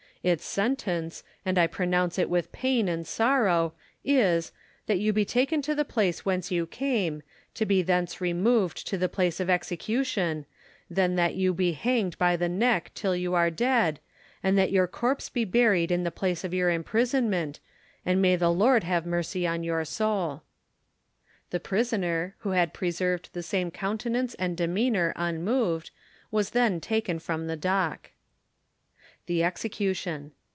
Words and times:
Its 0.23 0.45
sentence, 0.45 1.23
and 1.43 1.57
I 1.57 1.65
pronounce 1.65 2.19
it 2.19 2.29
with 2.29 2.51
pain 2.51 2.87
and 2.87 3.07
sorrow, 3.07 3.73
is, 4.05 4.51
that 4.85 4.99
you 4.99 5.11
be 5.11 5.25
taken 5.25 5.63
to 5.63 5.73
the 5.73 5.83
place 5.83 6.23
whence 6.23 6.51
you 6.51 6.67
came, 6.67 7.23
to 7.55 7.65
be 7.65 7.81
thence 7.81 8.21
removed 8.21 8.85
to 8.85 8.99
the 8.99 9.09
place 9.09 9.39
of 9.39 9.49
execution, 9.49 10.45
then 10.87 11.15
that 11.15 11.33
you 11.33 11.55
be 11.55 11.71
hanged 11.71 12.19
by 12.19 12.37
the 12.37 12.47
neck 12.47 12.91
till 12.93 13.15
you 13.15 13.33
are 13.33 13.49
dead, 13.49 13.99
and 14.43 14.55
that 14.59 14.71
your 14.71 14.85
corpse 14.85 15.27
be 15.27 15.43
buried 15.43 15.89
in 15.89 16.03
the 16.03 16.11
place 16.11 16.43
of 16.43 16.53
your 16.53 16.69
imprisonment, 16.69 17.59
and 18.05 18.21
may 18.21 18.35
the 18.35 18.51
Lord 18.53 18.83
have 18.83 19.07
mercy 19.07 19.47
on 19.47 19.63
your 19.63 19.83
soul. 19.83 20.43
The 21.49 21.59
prisoner, 21.59 22.35
who 22.41 22.51
had 22.51 22.75
preserved 22.75 23.31
the 23.33 23.41
same 23.41 23.71
coutenance 23.71 24.35
and 24.35 24.55
demeanour 24.55 25.13
unmoved, 25.15 25.89
was 26.29 26.51
then 26.51 26.79
taken 26.79 27.17
from 27.17 27.47
the 27.47 27.57
dock. 27.57 28.11
THE 29.27 29.43
EXECUTION. 29.43 30.31